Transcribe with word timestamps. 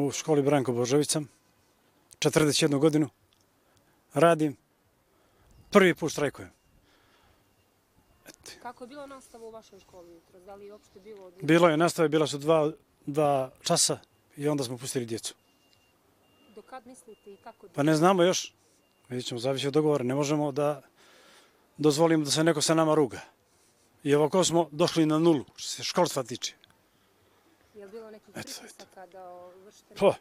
U 0.00 0.12
školi 0.12 0.42
Branko 0.42 0.72
Božović 0.72 1.10
sam, 1.10 1.28
41 2.18 2.78
godinu, 2.78 3.08
radim, 4.14 4.56
prvi 5.70 5.94
put 5.94 6.12
štrajkujem. 6.12 6.50
Kako 8.62 8.84
je 8.84 8.88
bila 8.88 9.06
nastava 9.06 9.46
u 9.46 9.50
vašoj 9.50 9.80
školi 9.80 10.12
jutro? 10.12 10.40
Da 10.40 10.54
li 10.54 10.66
je 10.66 10.72
uopšte 10.72 11.00
bilo... 11.00 11.32
Bilo 11.42 11.68
je 11.68 11.76
nastave, 11.76 12.08
bila 12.08 12.26
su 12.26 12.38
dva, 12.38 12.72
dva 13.06 13.50
časa 13.62 13.98
i 14.36 14.48
onda 14.48 14.64
smo 14.64 14.78
pustili 14.78 15.06
djecu. 15.06 15.34
Do 16.54 16.62
kad 16.62 16.86
mislite 16.86 17.32
i 17.32 17.36
kako... 17.36 17.68
Pa 17.74 17.82
ne 17.82 17.94
znamo 17.94 18.22
još, 18.22 18.54
vidjet 19.08 19.26
ćemo, 19.26 19.40
zavisi 19.40 19.66
od 19.66 19.74
dogovora, 19.74 20.04
ne 20.04 20.14
možemo 20.14 20.52
da 20.52 20.82
dozvolimo 21.76 22.24
da 22.24 22.30
se 22.30 22.44
neko 22.44 22.62
sa 22.62 22.74
nama 22.74 22.94
ruga. 22.94 23.20
I 24.04 24.14
ovako 24.14 24.44
smo 24.44 24.68
došli 24.70 25.06
na 25.06 25.18
nulu, 25.18 25.44
što 25.56 25.68
se 25.68 25.82
školstva 25.82 26.22
tiče. 26.22 26.59
Je 27.80 27.86
li 27.86 27.92
bilo 27.92 28.10
nekih 28.10 28.28
Eto, 28.36 28.48
pritisaka 28.60 29.06
da 29.06 29.50
vršite... 29.64 29.94
Pa, 29.94 30.14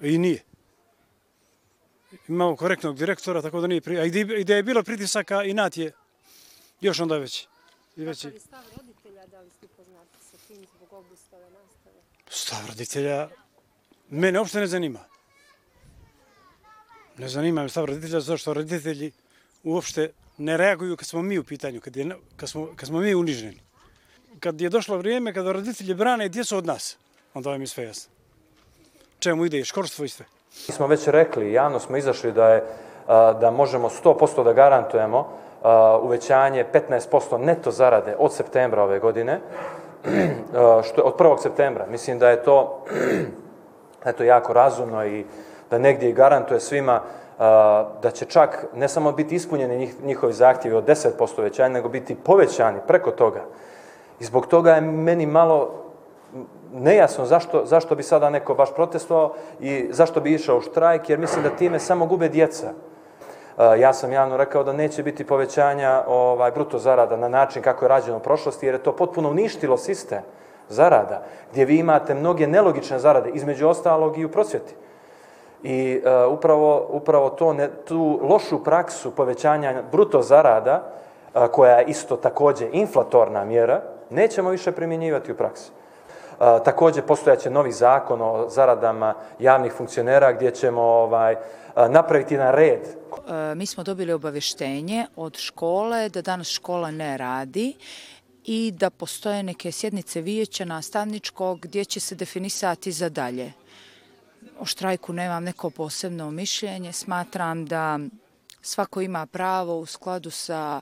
i 0.00 0.18
nije. 0.18 0.42
Imamo 2.28 2.56
korektnog 2.56 2.96
direktora, 2.96 3.42
tako 3.42 3.60
da 3.60 3.66
nije 3.66 3.80
pri... 3.80 3.98
A 3.98 4.04
da 4.44 4.54
je 4.54 4.62
bilo 4.62 4.82
pritisaka, 4.82 5.42
i 5.44 5.54
nat 5.54 5.76
je 5.76 5.92
još 6.80 7.00
onda 7.00 7.16
veći. 7.18 7.48
I 7.96 8.04
veći. 8.04 8.22
Kakav 8.22 8.34
je 8.34 8.40
stav 8.40 8.64
roditelja, 8.76 9.26
da 9.26 9.40
li 9.40 9.50
ste 9.50 9.66
upoznati 9.66 10.24
sa 10.30 10.36
tim 10.48 10.66
zbog 10.76 10.92
obustave 10.92 11.50
nastave? 11.50 11.96
Stav 12.28 12.66
roditelja 12.68 13.28
mene 14.08 14.38
uopšte 14.38 14.60
ne 14.60 14.66
zanima. 14.66 15.04
Ne 17.16 17.28
zanima 17.28 17.62
me 17.62 17.68
stav 17.68 17.84
roditelja, 17.84 18.20
zato 18.20 18.38
što 18.38 18.54
roditelji 18.54 19.12
uopšte 19.62 20.12
ne 20.36 20.56
reaguju 20.56 20.96
kad 20.96 21.06
smo 21.06 21.22
mi 21.22 21.38
u 21.38 21.44
pitanju, 21.44 21.80
kad, 21.80 21.96
je, 21.96 22.16
kad, 22.36 22.48
smo, 22.48 22.68
kad 22.76 22.88
smo 22.88 23.00
mi 23.00 23.14
uniženi. 23.14 23.67
Kad 24.40 24.60
je 24.60 24.68
došlo 24.68 24.96
vrijeme 24.96 25.34
kada 25.34 25.52
roditelji 25.52 25.94
brane 25.94 26.28
djecu 26.28 26.56
od 26.56 26.66
nas, 26.66 26.96
onda 27.34 27.50
vam 27.50 27.60
je 27.60 27.66
sve 27.66 27.84
jasno. 27.84 28.12
Čemu 29.18 29.44
ide 29.44 29.58
i 29.58 29.64
školstvo 29.64 30.04
i 30.04 30.08
sve. 30.08 30.26
Mi 30.68 30.74
smo 30.74 30.86
već 30.86 31.06
rekli, 31.06 31.52
javno 31.52 31.80
smo 31.80 31.96
izašli 31.96 32.32
da 32.32 32.48
je 32.48 32.64
da 33.40 33.50
možemo 33.50 33.88
100% 34.04 34.44
da 34.44 34.52
garantujemo 34.52 35.28
uvećanje 36.02 36.64
15% 36.72 37.38
neto 37.38 37.70
zarade 37.70 38.16
od 38.18 38.34
septembra 38.34 38.82
ove 38.82 38.98
godine, 38.98 39.40
što 40.86 41.00
je 41.00 41.04
od 41.04 41.16
1. 41.18 41.42
septembra. 41.42 41.86
Mislim 41.86 42.18
da 42.18 42.30
je 42.30 42.42
to 42.42 42.84
eto 44.10 44.24
jako 44.24 44.52
razumno 44.52 45.06
i 45.06 45.24
da 45.70 45.78
negdje 45.78 46.12
garantuje 46.12 46.60
svima 46.60 47.02
da 48.02 48.10
će 48.14 48.24
čak 48.24 48.66
ne 48.74 48.88
samo 48.88 49.12
biti 49.12 49.34
ispunjeni 49.34 49.92
njihovi 50.02 50.32
zahtjevi 50.32 50.76
od 50.76 50.84
10% 50.84 51.38
uvećanja, 51.38 51.68
nego 51.68 51.88
biti 51.88 52.14
povećani 52.14 52.78
preko 52.86 53.10
toga. 53.10 53.44
I 54.20 54.24
zbog 54.24 54.46
toga 54.46 54.74
je 54.74 54.80
meni 54.80 55.26
malo 55.26 55.70
nejasno 56.72 57.26
zašto, 57.26 57.64
zašto 57.64 57.94
bi 57.94 58.02
sada 58.02 58.30
neko 58.30 58.54
baš 58.54 58.74
protestovao 58.74 59.34
i 59.60 59.88
zašto 59.90 60.20
bi 60.20 60.34
išao 60.34 60.58
u 60.58 60.60
štrajk, 60.60 61.10
jer 61.10 61.18
mislim 61.18 61.42
da 61.42 61.50
time 61.50 61.78
samo 61.78 62.06
gube 62.06 62.28
djeca. 62.28 62.66
E, 63.58 63.80
ja 63.80 63.92
sam 63.92 64.12
javno 64.12 64.36
rekao 64.36 64.64
da 64.64 64.72
neće 64.72 65.02
biti 65.02 65.26
povećanja 65.26 66.02
ovaj 66.06 66.50
bruto 66.50 66.78
zarada 66.78 67.16
na 67.16 67.28
način 67.28 67.62
kako 67.62 67.84
je 67.84 67.88
rađeno 67.88 68.16
u 68.16 68.20
prošlosti, 68.20 68.66
jer 68.66 68.74
je 68.74 68.82
to 68.82 68.96
potpuno 68.96 69.30
uništilo 69.30 69.76
sistem 69.76 70.22
zarada, 70.68 71.22
gdje 71.50 71.64
vi 71.64 71.78
imate 71.78 72.14
mnoge 72.14 72.46
nelogične 72.46 72.98
zarade, 72.98 73.30
između 73.30 73.68
ostalog 73.68 74.18
i 74.18 74.24
u 74.24 74.30
prosvjeti. 74.30 74.74
I 75.62 76.02
uh, 76.04 76.32
upravo, 76.32 76.86
upravo 76.90 77.30
to 77.30 77.52
ne, 77.52 77.68
tu 77.84 78.20
lošu 78.22 78.64
praksu 78.64 79.10
povećanja 79.10 79.82
bruto 79.92 80.22
zarada, 80.22 80.82
uh, 81.34 81.46
koja 81.46 81.76
je 81.76 81.84
isto 81.84 82.16
takođe 82.16 82.68
inflatorna 82.72 83.44
mjera, 83.44 83.82
nećemo 84.10 84.50
više 84.50 84.72
primjenjivati 84.72 85.32
u 85.32 85.36
praksi. 85.36 85.70
E, 85.70 86.64
takođe 86.64 87.02
postojaće 87.02 87.50
novi 87.50 87.72
zakon 87.72 88.22
o 88.22 88.48
zaradama 88.48 89.14
javnih 89.38 89.72
funkcionera 89.72 90.32
gdje 90.32 90.50
ćemo 90.50 90.82
ovaj 90.82 91.36
napraviti 91.88 92.36
na 92.36 92.50
red. 92.50 92.80
E, 92.80 93.54
Mi 93.54 93.66
smo 93.66 93.84
dobili 93.84 94.12
obaveštenje 94.12 95.06
od 95.16 95.36
škole 95.36 96.08
da 96.08 96.22
danas 96.22 96.48
škola 96.48 96.90
ne 96.90 97.16
radi 97.16 97.74
i 98.44 98.72
da 98.76 98.90
postoje 98.90 99.42
neke 99.42 99.72
sjednice 99.72 100.20
vijeća 100.20 100.64
nastavničkog 100.64 101.60
gdje 101.60 101.84
će 101.84 102.00
se 102.00 102.14
definisati 102.14 102.92
za 102.92 103.08
dalje. 103.08 103.52
O 104.60 104.64
štrajku 104.64 105.12
nemam 105.12 105.44
neko 105.44 105.70
posebno 105.70 106.30
mišljenje. 106.30 106.92
Smatram 106.92 107.66
da 107.66 107.98
svako 108.62 109.00
ima 109.00 109.26
pravo 109.26 109.78
u 109.78 109.86
skladu 109.86 110.30
sa 110.30 110.80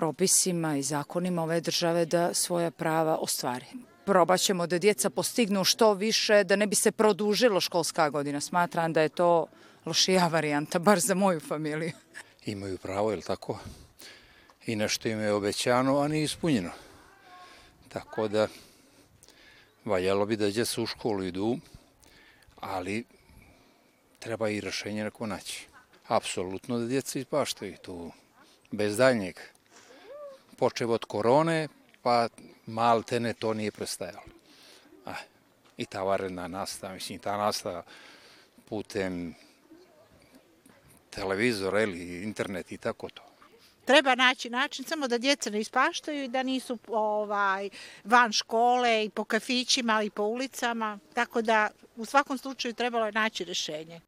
propisima 0.00 0.76
i 0.76 0.82
zakonima 0.82 1.42
ove 1.42 1.60
države 1.60 2.06
da 2.06 2.34
svoja 2.34 2.70
prava 2.70 3.16
ostvari. 3.16 3.66
Probat 4.04 4.40
ćemo 4.40 4.66
da 4.66 4.78
djeca 4.78 5.10
postignu 5.10 5.64
što 5.64 5.92
više, 5.94 6.44
da 6.44 6.56
ne 6.56 6.66
bi 6.66 6.74
se 6.74 6.92
produžilo 6.92 7.60
školska 7.60 8.10
godina. 8.10 8.40
Smatram 8.40 8.92
da 8.92 9.02
je 9.02 9.08
to 9.08 9.46
lošija 9.86 10.28
varijanta, 10.28 10.78
bar 10.78 11.00
za 11.00 11.14
moju 11.14 11.40
familiju. 11.40 11.92
imaju 12.46 12.78
pravo, 12.78 13.10
je 13.10 13.16
li 13.16 13.22
tako? 13.22 13.58
I 14.66 14.76
nešto 14.76 15.08
im 15.08 15.20
je 15.20 15.32
obećano, 15.32 15.98
a 15.98 16.08
nije 16.08 16.24
ispunjeno. 16.24 16.70
Tako 17.88 18.28
da, 18.28 18.48
valjalo 19.84 20.26
bi 20.26 20.36
da 20.36 20.50
djeca 20.50 20.82
u 20.82 20.86
školu 20.86 21.24
idu, 21.24 21.58
ali 22.60 23.04
treba 24.18 24.48
i 24.48 24.60
rešenje 24.60 25.04
neko 25.04 25.26
naći. 25.26 25.66
Apsolutno 26.08 26.78
da 26.78 26.86
djeca 26.86 27.18
ispaštaju 27.18 27.76
tu, 27.82 28.12
bez 28.70 28.96
daljnjeg 28.96 29.36
počeo 30.60 30.92
od 30.92 31.04
korone, 31.04 31.68
pa 32.02 32.28
maltene 32.66 33.32
to 33.32 33.54
nije 33.54 33.70
prestajalo. 33.70 34.22
Ah, 35.06 35.22
I 35.76 35.86
ta 35.86 36.02
varedna 36.02 36.48
nastava, 36.48 36.94
mislim, 36.94 37.18
ta 37.18 37.36
nastava 37.36 37.82
putem 38.68 39.34
televizora 41.10 41.82
ili 41.82 42.22
internet 42.22 42.72
i 42.72 42.78
tako 42.78 43.08
to. 43.08 43.22
treba 43.84 44.14
naći 44.14 44.50
način 44.50 44.84
samo 44.84 45.08
da 45.08 45.18
djeca 45.18 45.50
ne 45.50 45.60
ispaštaju 45.60 46.24
i 46.24 46.28
da 46.28 46.42
nisu 46.42 46.78
ovaj 46.88 47.70
van 48.04 48.32
škole 48.32 49.04
i 49.04 49.10
po 49.10 49.24
kafićima 49.24 50.02
i 50.02 50.10
po 50.10 50.22
ulicama, 50.22 50.98
tako 51.14 51.42
da 51.42 51.70
u 51.96 52.04
svakom 52.04 52.38
slučaju 52.38 52.74
trebalo 52.74 53.06
je 53.06 53.12
naći 53.12 53.44
rješenje. 53.44 54.00